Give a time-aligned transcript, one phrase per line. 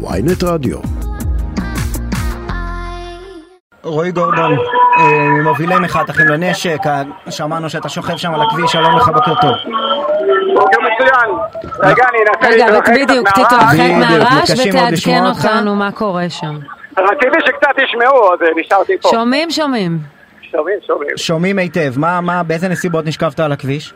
[0.00, 0.78] ויינט רדיו.
[3.82, 4.58] רועי גורדון,
[4.98, 9.34] אה, ממובילי מחאת אחים לנשק, אה, שמענו שאתה שוכב שם על הכביש, שלום לך, בוקר
[9.40, 9.54] טוב.
[10.54, 11.30] בוקר מצוין.
[11.80, 15.26] רגע, אני אנסה רגע, להתרחק בדיוק, תתרחק בדיוק, מהרעש ותעדכן.
[15.26, 16.58] אותנו מה קורה שם.
[16.98, 19.08] רציתי שקצת תשמעו, אז אה, נשארתי פה.
[19.08, 19.98] שומעים, שומעים.
[20.50, 21.16] שומעים, שומעים.
[21.16, 23.94] שומעים היטב, מה, מה, באיזה נסיבות נשכבת על הכביש?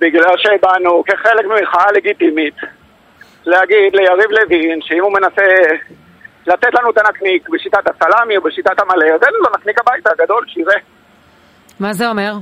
[0.00, 2.54] בגלל שבאנו כחלק ממחאה לגיטימית
[3.46, 5.42] להגיד ליריב לוין שאם הוא מנסה
[6.46, 10.44] לתת לנו את הנקניק בשיטת הסלאמי או בשיטת המלא, אז אין לו נקניק הביתה, גדול,
[10.48, 10.76] שיראה.
[11.80, 12.32] מה זה אומר?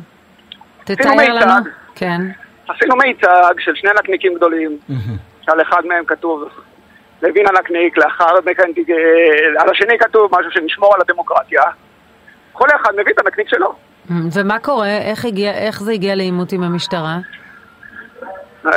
[0.84, 1.10] תתאר.
[1.32, 1.52] לנו.
[1.94, 2.20] כן.
[2.68, 3.28] עשינו מיצג
[3.58, 4.78] של שני נקניקים גדולים,
[5.42, 6.44] שעל אחד מהם כתוב
[7.22, 11.62] לוין הנקניק, לאחר מכן אה, על השני כתוב משהו שנשמור על הדמוקרטיה.
[12.52, 13.74] כל אחד מביא את הנקניק שלו.
[14.32, 14.88] ומה קורה?
[14.98, 17.16] איך הגיע- איך זה הגיע לעימות עם המשטרה?
[18.66, 18.72] אה,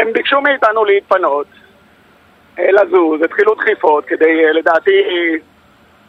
[0.00, 1.46] הם ביקשו מאיתנו להתפנות,
[2.58, 4.90] לזוז, התחילו דחיפות כדי, אה, לדעתי,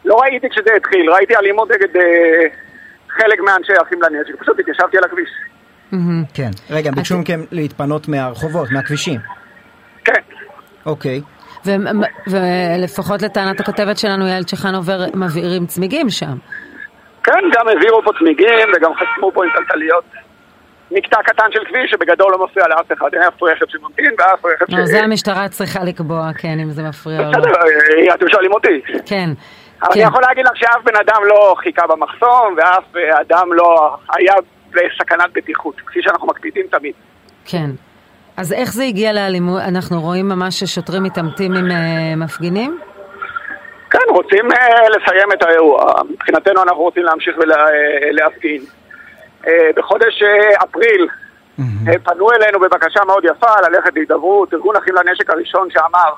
[0.04, 2.48] לא ראיתי כשזה התחיל, ראיתי אלימות נגד אה,
[3.08, 5.30] חלק מאנשי אחים לנשק, פשוט התיישבתי על הכביש.
[6.34, 6.50] כן.
[6.70, 9.20] רגע, ביקשו מכם להתפנות מהרחובות, מהכבישים.
[10.04, 10.20] כן,
[10.86, 11.20] אוקיי.
[12.26, 16.36] ולפחות לטענת הכתבת שלנו, יעל צ'חנובר, מבעירים צמיגים שם.
[17.24, 20.04] כן, גם העבירו פה צמיגים וגם חסמו פה עם טלטליות.
[20.90, 24.66] מקטע קטן של כביש שבגדול לא מפריע לאף אחד, אין אף רכב שממתין ואף רכב
[24.70, 24.74] ש...
[24.74, 28.08] לא, זה המשטרה צריכה לקבוע, כן, אם זה מפריע או בסדר, לא.
[28.08, 28.80] אה, אתם שואלים אותי.
[29.06, 29.30] כן.
[29.82, 30.08] אבל אני כן.
[30.08, 34.34] יכול להגיד לך שאף בן אדם לא חיכה במחסום ואף אה, אדם לא היה
[34.70, 36.92] בסכנת בטיחות, כפי שאנחנו מקפידים תמיד.
[37.44, 37.70] כן.
[38.36, 39.60] אז איך זה הגיע לאלימות?
[39.68, 42.78] אנחנו רואים ממש ששוטרים מתעמתים עם אה, מפגינים?
[43.90, 44.48] כן, רוצים
[44.96, 45.92] לסיים את האירוע.
[46.10, 48.62] מבחינתנו אנחנו רוצים להמשיך ולהפגין.
[49.76, 51.08] בחודש אה, אפריל
[51.60, 54.54] אה, פנו אלינו בבקשה מאוד יפה ללכת להידברות.
[54.54, 56.12] ארגון אחים לנשק הראשון שאמר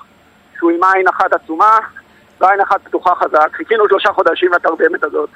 [0.58, 1.78] שהוא עם עין אחת עצומה
[2.40, 3.48] ועין אחת פתוחה חזק.
[3.52, 5.30] חיכינו שלושה חודשים לתרדמת הזאת,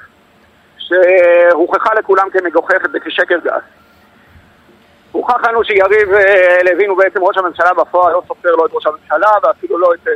[0.77, 3.63] שהוכחה לכולם כמגוחכת וכשקר גס.
[5.11, 8.85] הוכח לנו שיריב אה, לוין הוא בעצם ראש הממשלה בפועל, לא סופר לא את ראש
[8.85, 10.13] הממשלה ואפילו לא את, אה,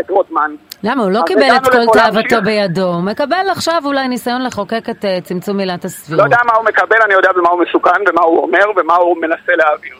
[0.00, 0.54] את רוטמן.
[0.82, 1.02] למה?
[1.02, 2.42] הוא לא קיבל את כל תאוותו.
[2.44, 2.82] בידו.
[2.82, 6.24] הוא מקבל עכשיו אולי ניסיון לחוקק את אה, צמצום עילת לא הסבירות.
[6.24, 9.52] יודע מה הוא מקבל, אני יודע במה הוא מסוכן, ומה הוא אומר, ומה הוא מנסה
[9.56, 9.96] להעביר.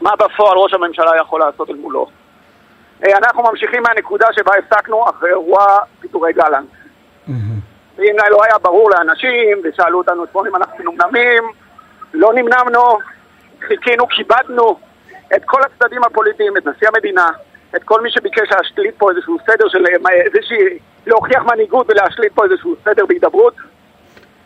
[0.00, 2.06] מה בפועל ראש הממשלה יכול לעשות אל מולו.
[3.02, 5.66] אנחנו ממשיכים מהנקודה שבה הפסקנו אחרי אירוע
[6.00, 6.68] פיטורי גלנט.
[7.96, 11.42] ואם לא היה ברור לאנשים, ושאלו אותנו אתמול אם אנחנו מנומנמים,
[12.14, 12.98] לא נמנמנו,
[13.68, 14.78] חיכינו, כיבדנו
[15.36, 17.30] את כל הצדדים הפוליטיים, את נשיא המדינה,
[17.76, 22.74] את כל מי שביקש להשליט פה איזשהו סדר של איזושהי, להוכיח מנהיגות ולהשליט פה איזשהו
[22.84, 23.54] סדר בהידברות.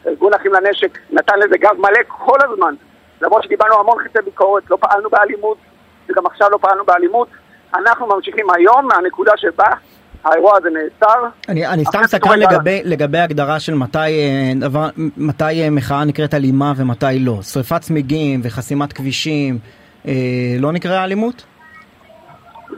[0.07, 2.75] ארגון אחים לנשק נתן לזה גב מלא כל הזמן.
[3.23, 5.59] למרות שקיבלנו המון חיצי ביקורת, לא פעלנו באלימות,
[6.09, 7.29] וגם עכשיו לא פעלנו באלימות.
[7.75, 9.67] אנחנו ממשיכים היום מהנקודה שבה
[10.25, 11.23] האירוע הזה נעצר.
[11.49, 12.39] אני, אני סתם סקרן.
[12.39, 17.43] לגבי, לגבי הגדרה של מתי, אה, דבר, מתי אה, מחאה נקראת אלימה ומתי לא.
[17.43, 19.59] שריפת צמיגים וחסימת כבישים,
[20.09, 20.13] אה,
[20.59, 21.45] לא נקרא אלימות?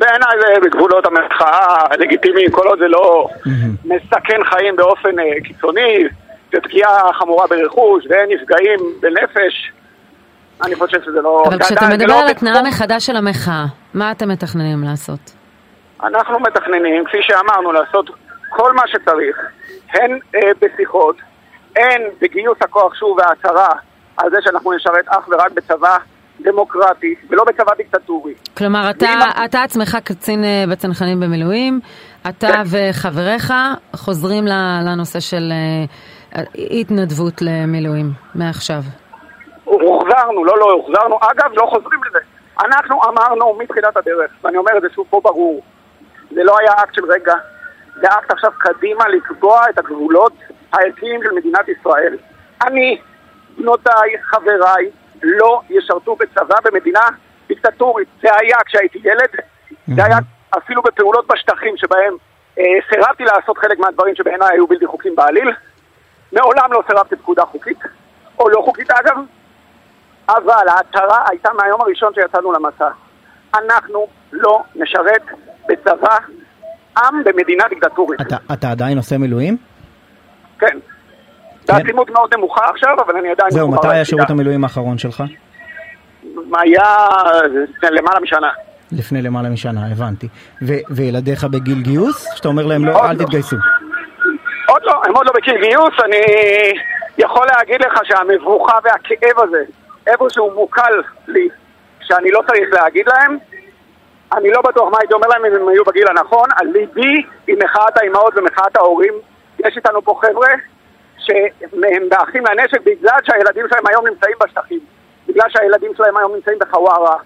[0.00, 3.28] בעיניי זה בגבולות המחאה הלגיטימיים, כל עוד זה לא
[3.84, 6.04] מסכן חיים באופן אה, קיצוני,
[6.54, 9.72] ופגיעה חמורה ברכוש, ואין נפגעים בנפש.
[10.64, 11.42] אני חושב שזה לא...
[11.46, 14.84] אבל זה כשאתה זה מדבר לא על התנעה בתחום- מחדש של המחאה, מה אתם מתכננים
[14.84, 15.20] לעשות?
[16.02, 18.10] אנחנו מתכננים, כפי שאמרנו, לעשות
[18.50, 19.36] כל מה שצריך,
[19.94, 21.16] הן אה, בשיחות,
[21.76, 23.68] הן בגיוס הכוח שוב וההצהרה
[24.16, 25.96] על זה שאנחנו נשרת אך ורק בצבא
[26.42, 28.34] דמוקרטי, ולא בצבא דיקטטורי.
[28.58, 31.80] כלומר, אתה, ואם- אתה עצמך קצין אה, בצנחנים במילואים,
[32.28, 32.62] אתה כן.
[32.70, 33.52] וחבריך
[33.96, 34.44] חוזרים
[34.86, 36.42] לנושא של אה,
[36.80, 38.82] התנדבות למילואים מעכשיו.
[39.64, 42.18] הוחזרנו, לא לא הוחזרנו, אגב לא חוזרים לזה.
[42.64, 45.62] אנחנו אמרנו מתחילת הדרך, ואני אומר את זה שוב פה ברור,
[46.30, 47.34] זה לא היה אקט של רגע,
[48.00, 50.32] זה אקט עכשיו קדימה לקבוע את הגבולות
[50.72, 52.16] הערכיים של מדינת ישראל.
[52.66, 52.98] אני,
[53.58, 54.90] בנותיי, חבריי,
[55.22, 57.00] לא ישרתו בצבא במדינה
[57.48, 58.08] דיקטטורית.
[58.22, 59.30] זה היה כשהייתי ילד,
[59.94, 60.18] זה היה
[60.58, 62.16] אפילו בפעולות בשטחים שבהם
[62.58, 65.50] אה, סירבתי לעשות חלק מהדברים שבעיניי היו בלתי חוקיים בעליל.
[66.32, 67.78] מעולם לא סירבתי פקודה חוקית,
[68.38, 69.16] או לא חוקית אגב,
[70.28, 72.88] אבל ההצהרה הייתה מהיום הראשון שיצאנו למסע.
[73.54, 75.22] אנחנו לא נשרת
[75.68, 76.16] בצבא
[76.98, 78.20] עם במדינה דיקטטורית.
[78.20, 79.56] אתה, אתה עדיין עושה מילואים?
[80.58, 80.78] כן.
[81.72, 83.50] בעצימות מאוד נמוכה עכשיו, אבל אני עדיין...
[83.50, 84.02] זהו, מחובר מתי ליחידה.
[84.02, 85.22] השירות המילואים האחרון שלך?
[86.54, 87.06] היה
[87.44, 88.50] לפני למעלה משנה.
[88.92, 90.28] לפני למעלה משנה, הבנתי.
[90.66, 92.26] ו- וילדיך בגיל גיוס?
[92.34, 93.24] שאתה אומר להם לא, אל לא.
[93.24, 93.56] תתגייסו.
[94.68, 96.16] עוד לא, הם עוד לא בגיל גיוס, אני
[97.18, 99.62] יכול להגיד לך שהמבוכה והכאב הזה,
[100.06, 101.48] איפה שהוא מוקל לי,
[102.00, 103.38] שאני לא צריך להגיד להם,
[104.36, 107.58] אני לא בטוח מה הייתי אומר להם אם הם היו בגיל הנכון, על ליבי עם
[107.64, 109.14] מחאת האימהות ומחאת ההורים.
[109.58, 110.48] יש איתנו פה חבר'ה
[111.20, 114.80] שהם באחים לנשק בגלל שהילדים שלהם היום נמצאים בשטחים,
[115.28, 117.16] בגלל שהילדים שלהם היום נמצאים בחווארה,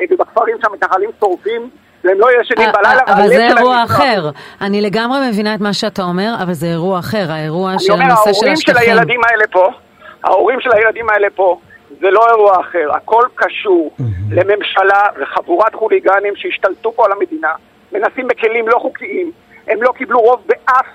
[0.00, 1.70] אה, ובכפרים שהמתנחלים שורפים,
[2.04, 3.02] והם לא ישנים אה, בלילה.
[3.06, 3.84] אבל והלב זה אירוע.
[3.84, 4.30] אחר.
[4.60, 8.12] אני לגמרי מבינה את מה שאתה אומר, אבל זה אירוע אחר, האירוע של אני אומר,
[8.12, 8.90] הנושא של ההורים של השטחים.
[8.90, 9.70] הילדים האלה פה,
[10.24, 11.58] ההורים של הילדים האלה פה,
[12.00, 13.96] זה לא אירוע אחר, הכל קשור
[14.30, 17.52] לממשלה וחבורת חוליגנים שהשתלטו פה על המדינה,
[17.92, 19.32] מנסים בכלים לא חוקיים,
[19.68, 20.86] הם לא קיבלו רוב באף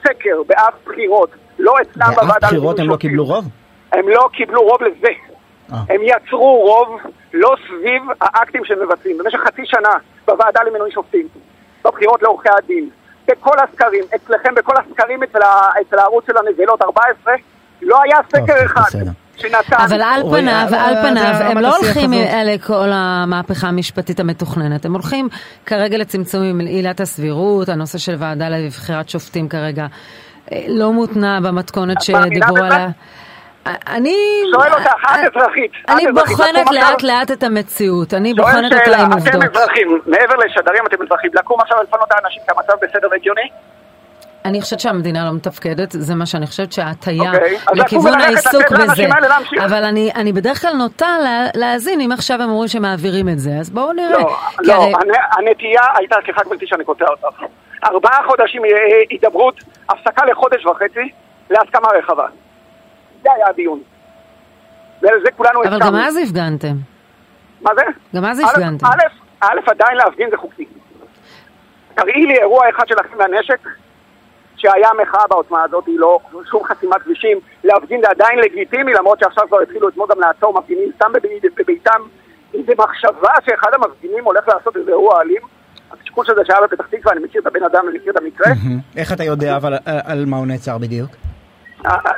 [0.00, 3.00] סקר, באף בחירות, לא אצלם בוועדה בחירות הם למינוי לא.
[3.00, 3.48] קיבלו רוב?
[3.92, 5.08] הם לא קיבלו רוב לזה.
[5.72, 5.78] אה.
[5.88, 7.00] הם יצרו רוב
[7.34, 9.18] לא סביב האקטים שהם מבצעים.
[9.18, 9.94] במשך חצי שנה
[10.26, 11.28] בוועדה למינוי שופטים,
[11.84, 12.88] בבחירות לעורכי הדין,
[13.28, 17.34] בכל הסקרים, אצלכם בכל הסקרים אצל, ה, אצל הערוץ של הנזילות 14,
[17.82, 19.10] לא היה סקר טוב, אחד בסדר.
[19.36, 19.76] שנתן...
[19.76, 22.10] אבל על פניו, על פניו, הם לא הולכים.
[22.44, 25.28] לכל המהפכה המשפטית המתוכננת, הם הולכים
[25.66, 29.86] כרגע לצמצום עם עילת הסבירות, הנושא של ועדה לבחירת שופטים כרגע
[30.68, 32.56] לא מותנע במתכונת שדיברו?
[32.56, 32.88] עליה.
[33.88, 34.14] אני...
[34.54, 39.12] שואל אותך, את אזרחית, אני בוחנת לאט לאט את המציאות, אני בוחנת אותה עם אתם
[39.12, 39.44] עובדות.
[39.56, 43.48] אזרחים, מעבר לשדרים אתם אזרחים, לקום עכשיו ולפנות את האנשים כי המצב בסדר הגיוני?
[44.44, 49.04] אני חושבת שהמדינה לא מתפקדת, זה מה שאני חושבת שההטייה אוקיי, אז לכיוון העיסוק בזה.
[49.64, 53.50] אבל אני, אני בדרך כלל נוטה לה, להאזין אם עכשיו הם אומרים שמעבירים את זה,
[53.60, 54.10] אז בואו נראה.
[54.10, 57.40] לא, לא, הרי- הנ- הנטייה הייתה, סליחה גברתי שאני קוטע אותך,
[57.84, 58.70] ארבעה חודשים אה,
[59.10, 59.54] הידברות,
[59.88, 61.12] הפסקה לחודש וחצי,
[61.50, 62.26] להסכמה רחבה.
[63.22, 63.80] זה היה הדיון.
[65.02, 65.90] ולזה כולנו אבל הסכמנו.
[65.92, 66.74] גם אז הפגנתם.
[67.60, 67.82] מה זה?
[68.16, 68.86] גם אז הפגנתם.
[69.40, 70.64] א', עדיין להפגין זה חוקי.
[71.94, 73.68] תראי לי אירוע אחד של אחים לנשק,
[74.56, 76.18] שהיה מחאה בעוצמה הזאת, היא לא
[76.50, 80.90] שום חסימת כבישים, להפגין זה עדיין לגיטימי, למרות שעכשיו כבר התחילו אתמול גם לעצור מפגינים
[80.96, 82.00] סתם בבי- בביתם.
[82.54, 85.42] אם זה מחשבה שאחד המפגינים הולך לעשות איזה אירוע אלים,
[85.92, 88.52] השיקול של זה שהיה בפתח תקווה, אני מכיר את הבן אדם, אני מכיר את המקרה.
[88.96, 91.10] איך אתה יודע אבל אה, על מה הוא נעצר בדיוק?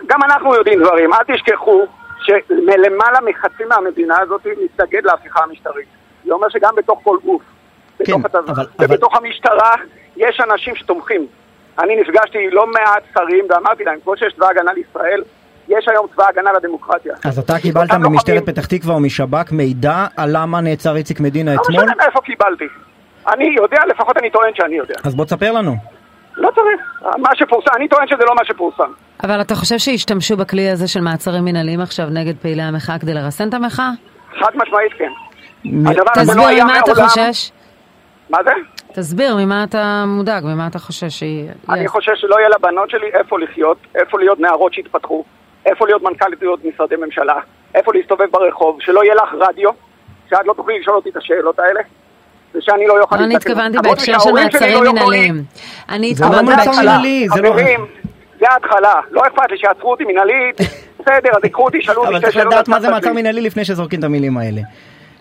[0.06, 1.86] גם אנחנו יודעים דברים, אל תשכחו
[2.18, 5.88] שלמעלה מחצי מהמדינה הזאת מתנגד להפיכה המשטרית.
[6.24, 7.42] זה אומר שגם בתוך כל גוף,
[8.00, 9.70] בתוך כן, ובתוך המשטרה,
[10.16, 11.26] יש אנשים שתומכים.
[11.78, 15.22] אני נפגשתי לא מעט שרים ואמרתי להם, כמו שיש צבא הגנה לישראל,
[15.68, 17.14] יש היום צבא הגנה לדמוקרטיה.
[17.24, 21.60] אז אתה קיבלת ממשטרת פתח תקווה או משב"כ מידע על למה נעצר איציק מדינה לא
[21.60, 21.82] אתמול?
[21.82, 22.64] משנה מאיפה קיבלתי.
[23.34, 24.94] אני יודע, לפחות אני טוען שאני יודע.
[25.04, 25.72] אז בוא תספר לנו.
[26.36, 27.08] לא צריך.
[27.18, 28.92] מה שפורסם, אני טוען שזה לא מה שפורסם.
[29.24, 33.48] אבל אתה חושב שהשתמשו בכלי הזה של מעצרים מנהליים עכשיו נגד פעילי המחאה כדי לרסן
[33.48, 33.90] את המחאה?
[34.38, 35.10] חד משמעית כן.
[36.14, 36.94] תסביר לא ממה אתה.
[36.94, 37.50] חושש.
[38.30, 38.50] מה זה?
[38.92, 41.48] תסביר ממה אתה מודאג, ממה אתה חושש שהיא...
[41.68, 45.24] אני חושב שלא יהיה לבנות שלי איפה לחיות, איפה להיות נערות שהתפתחו,
[45.66, 47.34] איפה להיות מנכ"ליות משרדי ממשלה,
[47.74, 49.70] איפה להסתובב ברחוב, שלא יהיה לך רדיו,
[50.30, 51.80] שאת לא תוכלי לשאול אותי את השאלות האלה,
[52.58, 53.36] ושאני לא אוכל לא, אני.
[53.36, 54.92] התכוונתי בהקשר של מעצרים לא.
[54.92, 55.42] מנהליים.
[55.88, 56.82] אני זה לא התכוונתי בהקשר...
[56.82, 57.86] מנהלי, זה לא- חברים,
[58.40, 60.56] זה ההתחלה, לא אכפת לי שיעצרו אותי מנהלית,
[61.00, 63.12] בסדר, אז ייקחו אותי, שאלו אותי אבל צריך לדעת מה זה מעצר.
[63.12, 64.60] מנהלי לפני שזורקים את המילים האלה.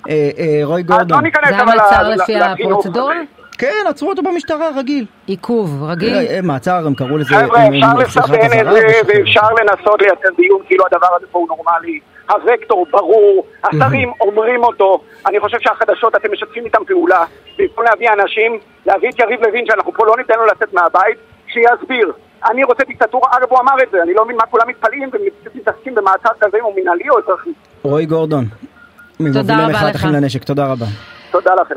[0.10, 1.24] אה, אה, לא גורדון.
[1.50, 2.36] זה המעצר לפי.
[2.42, 3.16] הפרוצדורה?
[3.58, 5.06] כן, עצרו אותו במשטרה, רגיל.
[5.28, 6.16] עיכוב, רגיל?
[6.16, 7.36] אה, מעצר, הם קראו לזה...
[7.36, 7.68] חבר'ה,
[8.04, 9.02] אפשר לסבן את זה.
[9.08, 12.00] ואפשר לנסות לייצר דיון כאילו הדבר הזה פה הוא נורמלי.
[12.32, 17.26] הוקטור ברור, השרים אומרים אותו, אני חושב שהחדשות אתם משתפים איתם פעולה,
[17.58, 22.12] במקום להביא אנשים, להביא את יריב לוין שאנחנו פה לא ניתן לו לצאת מהבית, שיסביר.
[22.52, 25.10] אני רוצה דיקטטורה, אגב הוא אמר את זה, אני לא מבין מה כולם מתפלאים
[25.54, 27.50] ומתעסקים במעצר כזה אם הוא מנהלי או אזרחי.
[27.84, 28.46] רועי גורדון.
[29.20, 30.08] ממובילי רבה לך.
[30.46, 30.86] תודה רבה.
[31.32, 31.76] תודה לכם.